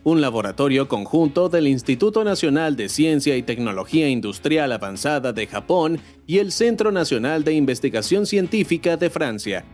un 0.05 0.21
laboratorio 0.21 0.87
conjunto 0.87 1.49
del 1.49 1.67
Instituto 1.67 2.23
Nacional 2.23 2.75
de 2.75 2.89
Ciencia 2.89 3.35
y 3.37 3.41
Tecnología 3.41 4.07
Industrial 4.07 4.71
Avanzada 4.71 5.33
de 5.33 5.47
Japón 5.47 5.99
y 6.27 6.37
el 6.37 6.51
Centro 6.51 6.91
Nacional 6.91 7.43
de 7.43 7.53
Investigación 7.53 8.27
Científica 8.27 8.97
de 8.97 9.09
Francia. 9.09 9.65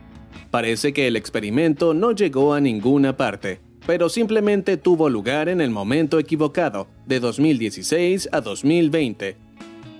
Parece 0.50 0.94
que 0.94 1.06
el 1.06 1.16
experimento 1.16 1.92
no 1.92 2.12
llegó 2.12 2.54
a 2.54 2.62
ninguna 2.62 3.14
parte, 3.14 3.60
pero 3.86 4.08
simplemente 4.08 4.78
tuvo 4.78 5.10
lugar 5.10 5.50
en 5.50 5.60
el 5.60 5.70
momento 5.70 6.18
equivocado, 6.18 6.88
de 7.04 7.20
2016 7.20 8.30
a 8.32 8.40
2020. 8.40 9.36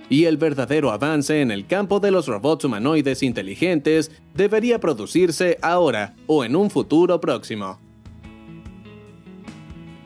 Y 0.09 0.25
el 0.25 0.37
verdadero 0.37 0.91
avance 0.91 1.41
en 1.41 1.51
el 1.51 1.67
campo 1.67 1.99
de 1.99 2.09
los 2.09 2.25
robots 2.25 2.65
humanoides 2.65 3.21
inteligentes 3.21 4.09
debería 4.33 4.79
producirse 4.79 5.59
ahora 5.61 6.15
o 6.25 6.43
en 6.43 6.55
un 6.55 6.71
futuro 6.71 7.21
próximo. 7.21 7.82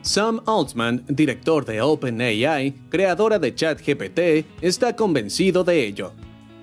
Sam 0.08 0.40
Altman, 0.46 1.04
director 1.06 1.66
de 1.66 1.82
OpenAI, 1.82 2.72
creadora 2.88 3.38
de 3.38 3.54
ChatGPT, 3.54 4.46
está 4.62 4.96
convencido 4.96 5.64
de 5.64 5.86
ello. 5.86 6.14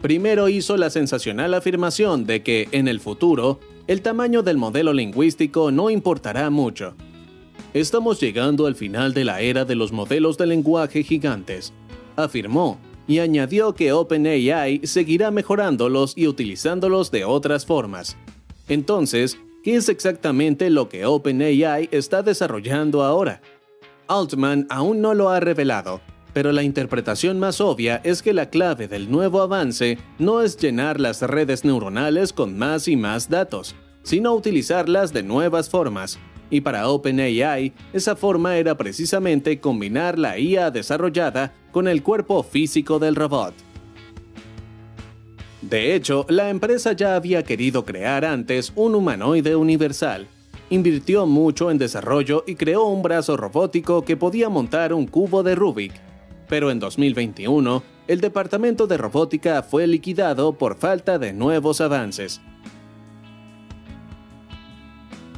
Primero 0.01 0.49
hizo 0.49 0.75
la 0.77 0.89
sensacional 0.89 1.53
afirmación 1.53 2.25
de 2.25 2.41
que, 2.41 2.67
en 2.71 2.87
el 2.87 2.99
futuro, 2.99 3.59
el 3.85 4.01
tamaño 4.01 4.41
del 4.41 4.57
modelo 4.57 4.93
lingüístico 4.93 5.69
no 5.69 5.91
importará 5.91 6.49
mucho. 6.49 6.95
Estamos 7.75 8.19
llegando 8.19 8.65
al 8.65 8.73
final 8.73 9.13
de 9.13 9.25
la 9.25 9.41
era 9.41 9.63
de 9.63 9.75
los 9.75 9.91
modelos 9.91 10.39
de 10.39 10.47
lenguaje 10.47 11.03
gigantes, 11.03 11.71
afirmó, 12.15 12.79
y 13.07 13.19
añadió 13.19 13.75
que 13.75 13.93
OpenAI 13.93 14.81
seguirá 14.87 15.29
mejorándolos 15.29 16.17
y 16.17 16.25
utilizándolos 16.25 17.11
de 17.11 17.25
otras 17.25 17.63
formas. 17.63 18.17
Entonces, 18.67 19.37
¿Qué 19.65 19.77
es 19.77 19.89
exactamente 19.89 20.69
lo 20.69 20.89
que 20.89 21.07
OpenAI 21.07 21.89
está 21.91 22.21
desarrollando 22.21 23.01
ahora? 23.01 23.41
Altman 24.07 24.67
aún 24.69 25.01
no 25.01 25.15
lo 25.15 25.29
ha 25.29 25.39
revelado, 25.39 26.01
pero 26.33 26.51
la 26.51 26.61
interpretación 26.61 27.39
más 27.39 27.59
obvia 27.59 27.99
es 28.03 28.21
que 28.21 28.31
la 28.31 28.51
clave 28.51 28.87
del 28.87 29.09
nuevo 29.09 29.41
avance 29.41 29.97
no 30.19 30.43
es 30.43 30.55
llenar 30.55 30.99
las 30.99 31.23
redes 31.23 31.65
neuronales 31.65 32.31
con 32.31 32.55
más 32.59 32.87
y 32.87 32.95
más 32.95 33.27
datos, 33.27 33.75
sino 34.03 34.35
utilizarlas 34.35 35.13
de 35.13 35.23
nuevas 35.23 35.67
formas. 35.67 36.19
Y 36.51 36.61
para 36.61 36.87
OpenAI, 36.87 37.73
esa 37.91 38.15
forma 38.15 38.57
era 38.57 38.77
precisamente 38.77 39.59
combinar 39.59 40.19
la 40.19 40.37
IA 40.37 40.69
desarrollada 40.69 41.55
con 41.71 41.87
el 41.87 42.03
cuerpo 42.03 42.43
físico 42.43 42.99
del 42.99 43.15
robot. 43.15 43.55
De 45.69 45.95
hecho, 45.95 46.27
la 46.29 46.51
empresa 46.51 46.93
ya 46.93 47.15
había 47.15 47.41
querido 47.41 47.85
crear 47.85 48.23
antes 48.23 48.71
un 48.75 48.93
humanoide 48.93 49.55
universal. 49.55 50.27
Invirtió 50.69 51.25
mucho 51.25 51.71
en 51.71 51.79
desarrollo 51.79 52.43
y 52.45 52.53
creó 52.53 52.85
un 52.85 53.01
brazo 53.01 53.35
robótico 53.35 54.05
que 54.05 54.15
podía 54.15 54.47
montar 54.47 54.93
un 54.93 55.07
cubo 55.07 55.41
de 55.41 55.55
Rubik. 55.55 55.93
Pero 56.47 56.69
en 56.69 56.79
2021, 56.79 57.81
el 58.07 58.21
departamento 58.21 58.85
de 58.85 58.97
robótica 58.97 59.63
fue 59.63 59.87
liquidado 59.87 60.53
por 60.53 60.77
falta 60.77 61.17
de 61.17 61.33
nuevos 61.33 61.81
avances. 61.81 62.41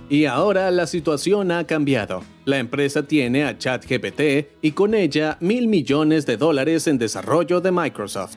Y 0.10 0.26
ahora 0.26 0.70
la 0.72 0.88
situación 0.88 1.54
ha 1.54 1.66
cambiado. 1.66 2.22
La 2.44 2.58
empresa 2.58 3.04
tiene 3.04 3.46
a 3.46 3.58
ChatGPT 3.58 4.50
y 4.62 4.72
con 4.72 4.94
ella 4.94 5.38
mil 5.40 5.70
millones 5.70 6.26
de 6.26 6.36
dólares 6.36 6.86
en 6.88 6.98
desarrollo 6.98 7.62
de 7.62 7.72
Microsoft. 7.72 8.36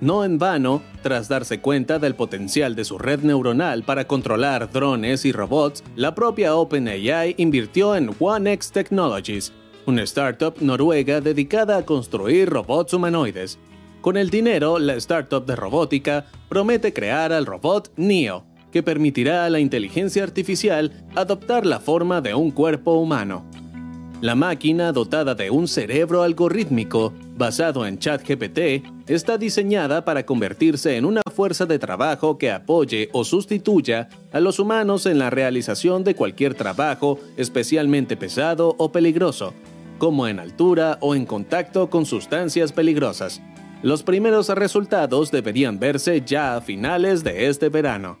No 0.00 0.24
en 0.24 0.38
vano, 0.38 0.80
tras 1.02 1.28
darse 1.28 1.60
cuenta 1.60 1.98
del 1.98 2.14
potencial 2.14 2.76
de 2.76 2.84
su 2.84 2.98
red 2.98 3.20
neuronal 3.20 3.82
para 3.82 4.06
controlar 4.06 4.70
drones 4.70 5.24
y 5.24 5.32
robots, 5.32 5.82
la 5.96 6.14
propia 6.14 6.54
OpenAI 6.54 7.34
invirtió 7.36 7.96
en 7.96 8.14
OneX 8.20 8.70
Technologies, 8.70 9.52
una 9.86 10.02
startup 10.02 10.54
noruega 10.60 11.20
dedicada 11.20 11.78
a 11.78 11.84
construir 11.84 12.48
robots 12.48 12.94
humanoides. 12.94 13.58
Con 14.00 14.16
el 14.16 14.30
dinero, 14.30 14.78
la 14.78 14.94
startup 14.94 15.44
de 15.44 15.56
robótica 15.56 16.26
promete 16.48 16.92
crear 16.92 17.32
al 17.32 17.46
robot 17.46 17.90
Neo, 17.96 18.44
que 18.70 18.84
permitirá 18.84 19.46
a 19.46 19.50
la 19.50 19.58
inteligencia 19.58 20.22
artificial 20.22 20.92
adoptar 21.16 21.66
la 21.66 21.80
forma 21.80 22.20
de 22.20 22.34
un 22.34 22.52
cuerpo 22.52 22.92
humano. 22.92 23.44
La 24.20 24.36
máquina, 24.36 24.92
dotada 24.92 25.34
de 25.34 25.50
un 25.50 25.66
cerebro 25.66 26.22
algorítmico, 26.22 27.12
basado 27.38 27.86
en 27.86 27.98
ChatGPT, 27.98 28.84
está 29.06 29.38
diseñada 29.38 30.04
para 30.04 30.26
convertirse 30.26 30.96
en 30.96 31.04
una 31.04 31.22
fuerza 31.34 31.64
de 31.64 31.78
trabajo 31.78 32.36
que 32.36 32.50
apoye 32.50 33.08
o 33.12 33.24
sustituya 33.24 34.08
a 34.32 34.40
los 34.40 34.58
humanos 34.58 35.06
en 35.06 35.18
la 35.18 35.30
realización 35.30 36.02
de 36.02 36.16
cualquier 36.16 36.54
trabajo 36.54 37.20
especialmente 37.36 38.16
pesado 38.16 38.74
o 38.76 38.90
peligroso, 38.90 39.54
como 39.98 40.26
en 40.26 40.40
altura 40.40 40.98
o 41.00 41.14
en 41.14 41.24
contacto 41.24 41.88
con 41.88 42.04
sustancias 42.04 42.72
peligrosas. 42.72 43.40
Los 43.82 44.02
primeros 44.02 44.48
resultados 44.48 45.30
deberían 45.30 45.78
verse 45.78 46.22
ya 46.26 46.56
a 46.56 46.60
finales 46.60 47.22
de 47.22 47.46
este 47.46 47.68
verano. 47.68 48.18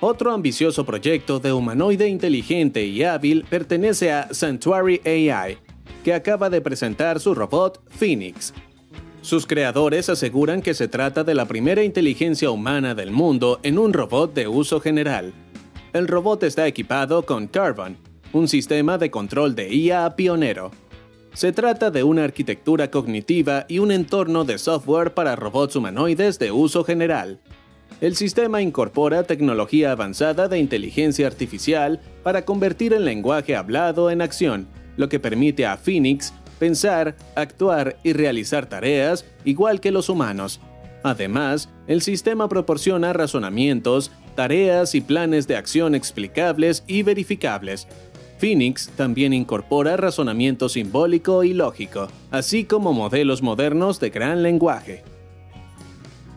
Otro 0.00 0.32
ambicioso 0.32 0.84
proyecto 0.84 1.40
de 1.40 1.52
humanoide 1.52 2.08
inteligente 2.08 2.84
y 2.84 3.02
hábil 3.02 3.44
pertenece 3.48 4.12
a 4.12 4.32
Sanctuary 4.32 5.00
AI, 5.04 5.58
que 6.04 6.14
acaba 6.14 6.50
de 6.50 6.60
presentar 6.60 7.20
su 7.20 7.34
robot 7.34 7.82
Phoenix. 7.90 8.52
Sus 9.20 9.46
creadores 9.46 10.08
aseguran 10.08 10.62
que 10.62 10.74
se 10.74 10.88
trata 10.88 11.24
de 11.24 11.34
la 11.34 11.46
primera 11.46 11.82
inteligencia 11.82 12.50
humana 12.50 12.94
del 12.94 13.10
mundo 13.10 13.60
en 13.62 13.78
un 13.78 13.92
robot 13.92 14.32
de 14.32 14.48
uso 14.48 14.80
general. 14.80 15.34
El 15.92 16.06
robot 16.06 16.44
está 16.44 16.66
equipado 16.66 17.26
con 17.26 17.46
Carbon, 17.46 17.96
un 18.32 18.48
sistema 18.48 18.98
de 18.98 19.10
control 19.10 19.54
de 19.54 19.74
IA 19.74 20.14
pionero. 20.16 20.70
Se 21.34 21.52
trata 21.52 21.90
de 21.90 22.02
una 22.02 22.24
arquitectura 22.24 22.90
cognitiva 22.90 23.64
y 23.68 23.78
un 23.78 23.92
entorno 23.92 24.44
de 24.44 24.58
software 24.58 25.14
para 25.14 25.36
robots 25.36 25.76
humanoides 25.76 26.38
de 26.38 26.50
uso 26.50 26.84
general. 26.84 27.40
El 28.00 28.16
sistema 28.16 28.62
incorpora 28.62 29.24
tecnología 29.24 29.92
avanzada 29.92 30.48
de 30.48 30.58
inteligencia 30.58 31.26
artificial 31.26 32.00
para 32.22 32.44
convertir 32.44 32.92
el 32.92 33.04
lenguaje 33.04 33.56
hablado 33.56 34.10
en 34.10 34.22
acción, 34.22 34.68
lo 34.98 35.08
que 35.08 35.18
permite 35.18 35.64
a 35.64 35.78
Phoenix 35.78 36.34
pensar, 36.58 37.16
actuar 37.36 37.96
y 38.02 38.12
realizar 38.12 38.66
tareas 38.66 39.24
igual 39.44 39.80
que 39.80 39.90
los 39.90 40.10
humanos. 40.10 40.60
Además, 41.02 41.70
el 41.86 42.02
sistema 42.02 42.48
proporciona 42.48 43.12
razonamientos, 43.12 44.10
tareas 44.34 44.94
y 44.94 45.00
planes 45.00 45.46
de 45.46 45.56
acción 45.56 45.94
explicables 45.94 46.84
y 46.86 47.02
verificables. 47.02 47.86
Phoenix 48.38 48.90
también 48.96 49.32
incorpora 49.32 49.96
razonamiento 49.96 50.68
simbólico 50.68 51.44
y 51.44 51.54
lógico, 51.54 52.08
así 52.30 52.64
como 52.64 52.92
modelos 52.92 53.42
modernos 53.42 54.00
de 54.00 54.10
gran 54.10 54.42
lenguaje. 54.42 55.02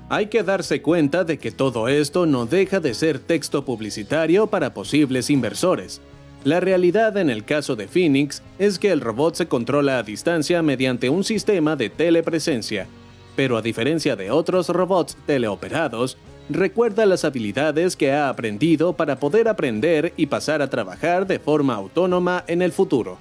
Hay 0.09 0.27
que 0.27 0.43
darse 0.43 0.81
cuenta 0.81 1.23
de 1.23 1.37
que 1.37 1.51
todo 1.51 1.87
esto 1.87 2.25
no 2.25 2.45
deja 2.45 2.79
de 2.79 2.93
ser 2.93 3.19
texto 3.19 3.65
publicitario 3.65 4.47
para 4.47 4.73
posibles 4.73 5.29
inversores. 5.29 6.01
La 6.43 6.59
realidad 6.59 7.17
en 7.17 7.29
el 7.29 7.45
caso 7.45 7.75
de 7.75 7.87
Phoenix 7.87 8.41
es 8.57 8.79
que 8.79 8.91
el 8.91 8.99
robot 8.99 9.35
se 9.35 9.47
controla 9.47 9.99
a 9.99 10.03
distancia 10.03 10.63
mediante 10.63 11.07
un 11.07 11.23
sistema 11.23 11.75
de 11.75 11.91
telepresencia, 11.91 12.87
pero 13.35 13.57
a 13.57 13.61
diferencia 13.61 14.15
de 14.15 14.31
otros 14.31 14.69
robots 14.69 15.15
teleoperados, 15.27 16.17
recuerda 16.49 17.05
las 17.05 17.25
habilidades 17.25 17.95
que 17.95 18.11
ha 18.11 18.27
aprendido 18.27 18.93
para 18.93 19.19
poder 19.19 19.47
aprender 19.47 20.13
y 20.17 20.25
pasar 20.25 20.63
a 20.63 20.69
trabajar 20.69 21.27
de 21.27 21.37
forma 21.37 21.75
autónoma 21.75 22.43
en 22.47 22.63
el 22.63 22.71
futuro. 22.71 23.19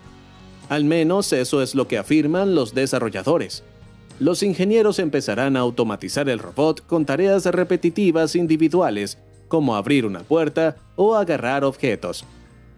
Al 0.71 0.85
menos 0.85 1.35
eso 1.35 1.61
es 1.61 1.75
lo 1.75 1.87
que 1.89 1.99
afirman 1.99 2.55
los 2.55 2.75
desarrolladores. 2.75 3.65
Los 4.19 4.43
ingenieros 4.43 4.99
empezarán 4.99 5.59
a 5.59 5.61
automatizar 5.61 6.31
el 6.31 6.39
robot 6.39 6.87
con 6.87 7.05
tareas 7.05 7.45
repetitivas 7.45 8.35
individuales, 8.35 9.19
como 9.49 9.77
abrir 9.77 10.07
una 10.07 10.21
puerta 10.21 10.77
o 10.97 11.17
agarrar 11.17 11.65
objetos, 11.65 12.25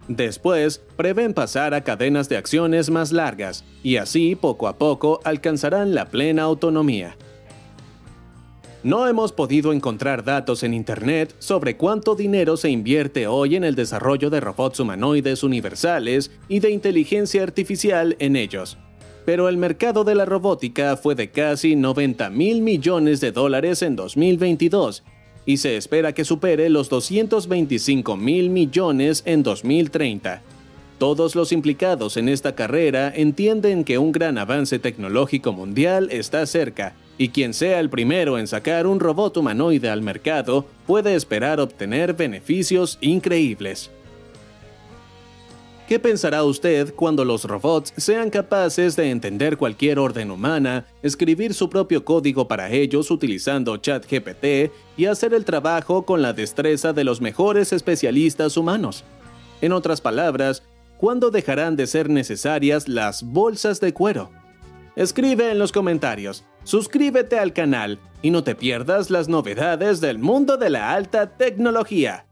Después, 0.07 0.81
prevén 0.97 1.33
pasar 1.33 1.73
a 1.73 1.83
cadenas 1.83 2.27
de 2.27 2.35
acciones 2.35 2.89
más 2.89 3.11
largas, 3.11 3.63
y 3.83 3.97
así 3.97 4.35
poco 4.35 4.67
a 4.67 4.77
poco 4.77 5.21
alcanzarán 5.23 5.95
la 5.95 6.05
plena 6.05 6.43
autonomía. 6.43 7.15
No 8.83 9.07
hemos 9.07 9.31
podido 9.31 9.71
encontrar 9.71 10.25
datos 10.25 10.61
en 10.61 10.73
Internet 10.73 11.33
sobre 11.39 11.77
cuánto 11.77 12.15
dinero 12.15 12.57
se 12.57 12.69
invierte 12.69 13.27
hoy 13.27 13.55
en 13.55 13.63
el 13.63 13.75
desarrollo 13.75 14.29
de 14.29 14.41
robots 14.41 14.81
humanoides 14.81 15.41
universales 15.43 16.31
y 16.49 16.59
de 16.59 16.71
inteligencia 16.71 17.43
artificial 17.43 18.17
en 18.19 18.35
ellos. 18.35 18.77
Pero 19.25 19.47
el 19.47 19.55
mercado 19.55 20.03
de 20.03 20.15
la 20.15 20.25
robótica 20.25 20.97
fue 20.97 21.15
de 21.15 21.31
casi 21.31 21.77
90 21.77 22.29
mil 22.29 22.61
millones 22.61 23.21
de 23.21 23.31
dólares 23.31 23.81
en 23.81 23.95
2022 23.95 25.01
y 25.45 25.57
se 25.57 25.77
espera 25.77 26.13
que 26.13 26.25
supere 26.25 26.69
los 26.69 26.89
225 26.89 28.15
mil 28.17 28.49
millones 28.49 29.23
en 29.25 29.43
2030. 29.43 30.41
Todos 30.97 31.35
los 31.35 31.51
implicados 31.51 32.17
en 32.17 32.29
esta 32.29 32.55
carrera 32.55 33.11
entienden 33.13 33.83
que 33.83 33.97
un 33.97 34.11
gran 34.11 34.37
avance 34.37 34.79
tecnológico 34.79 35.51
mundial 35.51 36.07
está 36.11 36.45
cerca, 36.45 36.95
y 37.17 37.29
quien 37.29 37.53
sea 37.53 37.79
el 37.79 37.89
primero 37.89 38.39
en 38.39 38.47
sacar 38.47 38.87
un 38.87 38.99
robot 38.99 39.37
humanoide 39.37 39.89
al 39.89 40.01
mercado 40.01 40.65
puede 40.87 41.15
esperar 41.15 41.59
obtener 41.59 42.13
beneficios 42.13 42.97
increíbles. 43.01 43.91
¿Qué 45.87 45.99
pensará 45.99 46.45
usted 46.45 46.93
cuando 46.95 47.25
los 47.25 47.43
robots 47.43 47.93
sean 47.97 48.29
capaces 48.29 48.95
de 48.95 49.11
entender 49.11 49.57
cualquier 49.57 49.99
orden 49.99 50.31
humana, 50.31 50.85
escribir 51.01 51.53
su 51.53 51.69
propio 51.69 52.05
código 52.05 52.47
para 52.47 52.71
ellos 52.71 53.11
utilizando 53.11 53.75
ChatGPT 53.75 54.71
y 54.95 55.05
hacer 55.05 55.33
el 55.33 55.43
trabajo 55.43 56.05
con 56.05 56.21
la 56.21 56.31
destreza 56.31 56.93
de 56.93 57.03
los 57.03 57.19
mejores 57.19 57.73
especialistas 57.73 58.55
humanos? 58.55 59.03
En 59.59 59.73
otras 59.73 59.99
palabras, 59.99 60.63
¿cuándo 60.97 61.31
dejarán 61.31 61.75
de 61.75 61.85
ser 61.85 62.09
necesarias 62.09 62.87
las 62.87 63.21
bolsas 63.21 63.81
de 63.81 63.93
cuero? 63.93 64.31
Escribe 64.95 65.51
en 65.51 65.59
los 65.59 65.73
comentarios, 65.73 66.45
suscríbete 66.63 67.39
al 67.39 67.51
canal 67.51 67.99
y 68.21 68.31
no 68.31 68.45
te 68.45 68.55
pierdas 68.55 69.09
las 69.09 69.27
novedades 69.27 69.99
del 69.99 70.17
mundo 70.17 70.55
de 70.55 70.69
la 70.69 70.93
alta 70.93 71.35
tecnología. 71.35 72.25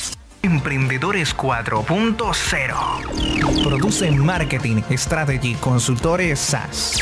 Emprendedores 0.43 1.37
4.0. 1.37 3.63
Produce 3.63 4.11
Marketing 4.11 4.81
Strategy 4.97 5.55
Consultores 5.57 6.41
SaaS. 6.41 6.99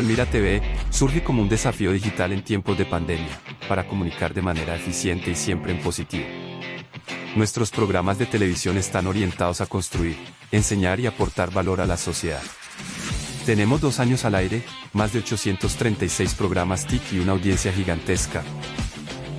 Palmira 0.00 0.24
TV 0.24 0.62
surge 0.88 1.22
como 1.22 1.42
un 1.42 1.50
desafío 1.50 1.92
digital 1.92 2.32
en 2.32 2.42
tiempos 2.42 2.78
de 2.78 2.86
pandemia, 2.86 3.38
para 3.68 3.86
comunicar 3.86 4.32
de 4.32 4.40
manera 4.40 4.74
eficiente 4.74 5.30
y 5.30 5.34
siempre 5.34 5.72
en 5.72 5.82
positivo. 5.82 6.24
Nuestros 7.36 7.70
programas 7.70 8.16
de 8.16 8.24
televisión 8.24 8.78
están 8.78 9.06
orientados 9.06 9.60
a 9.60 9.66
construir, 9.66 10.16
enseñar 10.52 11.00
y 11.00 11.06
aportar 11.06 11.52
valor 11.52 11.82
a 11.82 11.86
la 11.86 11.98
sociedad. 11.98 12.40
Tenemos 13.44 13.82
dos 13.82 14.00
años 14.00 14.24
al 14.24 14.36
aire, 14.36 14.62
más 14.94 15.12
de 15.12 15.18
836 15.18 16.32
programas 16.32 16.86
TIC 16.86 17.12
y 17.12 17.18
una 17.18 17.32
audiencia 17.32 17.70
gigantesca, 17.70 18.42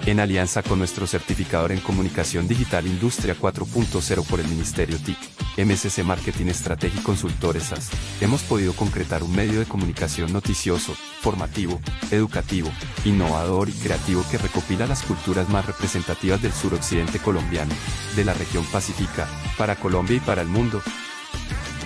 en 0.06 0.20
alianza 0.20 0.62
con 0.62 0.78
nuestro 0.78 1.08
certificador 1.08 1.72
en 1.72 1.80
comunicación 1.80 2.48
digital 2.48 2.86
Industria 2.86 3.36
4.0 3.36 4.28
por 4.28 4.40
el 4.40 4.48
Ministerio 4.48 5.00
TIC, 5.00 5.18
MSC 5.66 6.04
Marketing 6.04 6.48
Strategy 6.48 7.00
Consultores 7.02 7.64
SAS, 7.66 7.90
hemos 8.20 8.42
podido 8.44 8.74
concretar 8.74 9.24
un 9.24 9.36
medio 9.36 9.60
de 9.60 9.66
comunicación 9.66 10.34
noticioso, 10.34 10.94
formativo, 11.22 11.80
educativo, 12.12 12.70
innovador 13.06 13.70
y 13.70 13.74
creativo 13.74 14.24
que 14.30 14.38
recopila 14.38 14.88
las 14.88 15.04
culturas 15.04 15.50
más 15.50 15.66
representativas 15.66 16.42
del 16.42 16.54
suroccidente 16.54 17.20
colombiano, 17.20 17.74
de 18.16 18.26
la 18.26 18.34
región 18.34 18.66
pacífica, 18.66 19.28
para 19.58 19.76
Colombia 19.76 20.18
y 20.18 20.22
para 20.22 20.42
el 20.42 20.48
mundo, 20.48 20.82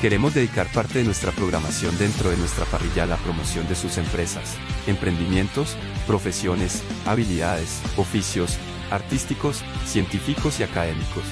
Queremos 0.01 0.35
dedicar 0.35 0.71
parte 0.71 0.99
de 0.99 1.05
nuestra 1.05 1.31
programación 1.31 1.97
dentro 1.97 2.29
de 2.29 2.38
nuestra 2.38 2.65
parrilla 2.65 3.03
a 3.03 3.07
la 3.07 3.17
promoción 3.17 3.67
de 3.67 3.75
sus 3.75 3.97
empresas, 3.97 4.55
emprendimientos, 4.88 5.77
profesiones, 6.05 6.83
habilidades, 7.05 7.81
oficios, 7.97 8.59
artísticos, 8.91 9.63
científicos 9.85 10.59
y 10.59 10.63
académicos. 10.63 11.23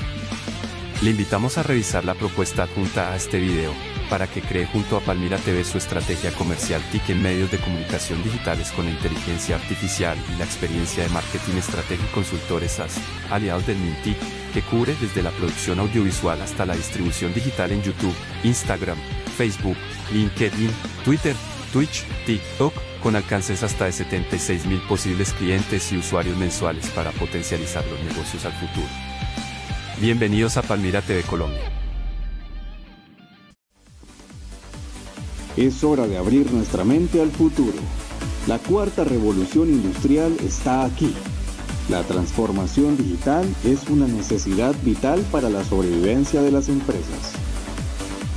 Le 1.04 1.10
invitamos 1.10 1.58
a 1.58 1.64
revisar 1.64 2.06
la 2.06 2.14
propuesta 2.14 2.64
adjunta 2.64 3.12
a 3.12 3.18
este 3.18 3.38
video, 3.38 3.74
para 4.10 4.26
que 4.26 4.40
cree 4.40 4.66
junto 4.66 4.96
a 4.96 5.02
Palmira 5.02 5.38
TV 5.38 5.66
su 5.66 5.78
estrategia 5.78 6.32
comercial 6.32 6.82
TIC 6.94 7.10
en 7.10 7.22
medios 7.22 7.52
de 7.52 7.58
comunicación 7.58 8.24
digitales 8.24 8.72
con 8.72 8.88
inteligencia 8.88 9.58
artificial 9.58 10.18
y 10.34 10.38
la 10.38 10.46
experiencia 10.46 11.04
de 11.04 11.10
marketing 11.10 11.58
estratégico 11.58 12.10
consultores 12.14 12.72
SAS, 12.72 13.02
aliados 13.30 13.68
del 13.68 13.80
MINTIC, 13.80 14.16
que 14.54 14.62
cubre 14.62 14.96
desde 15.02 15.22
la 15.22 15.32
producción 15.32 15.82
audiovisual 15.82 16.42
hasta 16.42 16.66
la 16.66 16.74
distribución 16.74 17.34
digital 17.34 17.74
en 17.74 17.84
YouTube, 17.84 18.16
Instagram, 18.46 18.98
Facebook, 19.36 19.76
LinkedIn, 20.14 20.72
Twitter, 21.04 21.36
Twitch, 21.74 22.06
TikTok, 22.26 22.74
con 23.02 23.18
alcances 23.18 23.62
hasta 23.62 23.86
de 23.86 23.92
76 23.92 24.66
mil 24.68 24.80
posibles 24.84 25.34
clientes 25.34 25.92
y 25.92 25.98
usuarios 25.98 26.38
mensuales 26.38 26.88
para 26.92 27.12
potencializar 27.12 27.84
los 27.88 28.00
negocios 28.06 28.46
al 28.46 28.54
futuro. 28.54 29.13
Bienvenidos 30.04 30.58
a 30.58 30.64
Palmira 30.64 31.02
TV 31.02 31.22
Colombia. 31.22 31.62
Es 35.56 35.82
hora 35.86 36.08
de 36.08 36.18
abrir 36.18 36.52
nuestra 36.52 36.84
mente 36.84 37.22
al 37.22 37.32
futuro. 37.32 37.78
La 38.46 38.60
cuarta 38.60 39.06
revolución 39.06 39.70
industrial 39.70 40.36
está 40.42 40.84
aquí 40.84 41.16
la 41.88 42.04
transformación 42.04 42.98
digital 42.98 43.46
es 43.64 43.90
una 43.90 44.06
necesidad 44.06 44.76
vital 44.84 45.22
para 45.32 45.50
la 45.50 45.64
sobrevivencia 45.64 46.42
de 46.42 46.52
las 46.52 46.68
empresas. 46.68 47.32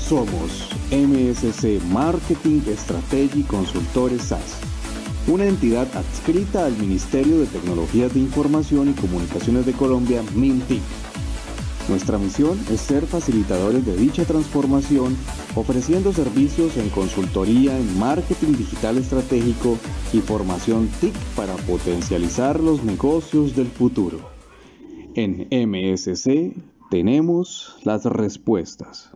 Somos 0.00 0.68
MSC 0.92 1.82
Marketing 1.90 2.60
Strategy 2.76 3.42
Consultores 3.42 4.22
SAS, 4.22 4.58
una 5.26 5.46
entidad 5.46 5.88
adscrita 5.96 6.64
al 6.64 6.76
Ministerio 6.76 7.40
de 7.40 7.46
Tecnologías 7.46 8.14
de 8.14 8.20
Información 8.20 8.88
y 8.88 8.92
Comunicaciones 8.92 9.66
de 9.66 9.72
Colombia, 9.72 10.22
MINTIC 10.32 11.05
nuestra 11.88 12.18
misión 12.18 12.58
es 12.70 12.80
ser 12.80 13.06
facilitadores 13.06 13.86
de 13.86 13.96
dicha 13.96 14.24
transformación, 14.24 15.16
ofreciendo 15.54 16.12
servicios 16.12 16.76
en 16.76 16.90
consultoría 16.90 17.78
en 17.78 17.98
marketing 17.98 18.56
digital 18.56 18.98
estratégico 18.98 19.78
y 20.12 20.18
formación 20.18 20.88
TIC 21.00 21.14
para 21.36 21.54
potencializar 21.54 22.60
los 22.60 22.82
negocios 22.82 23.54
del 23.54 23.68
futuro. 23.68 24.18
En 25.14 25.48
MSC 25.50 26.54
tenemos 26.90 27.76
las 27.84 28.04
respuestas. 28.04 29.10